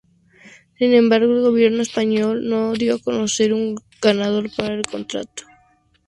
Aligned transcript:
Sin 0.79 0.95
embargo, 0.95 1.31
el 1.31 1.41
Gobierno 1.43 1.83
español 1.83 2.49
no 2.49 2.73
dio 2.73 2.95
a 2.95 2.99
conocer 2.99 3.53
un 3.53 3.75
ganador 4.01 4.49
para 4.57 4.73
el 4.73 4.81
contrato. 4.81 5.43